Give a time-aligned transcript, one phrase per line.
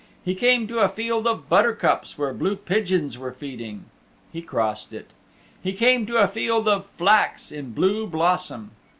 [0.25, 3.85] He came to a field of buttercups where blue pigeons were feeding.
[4.33, 5.11] He crossed it.
[5.61, 8.71] He came to a field of flax in blue blossom.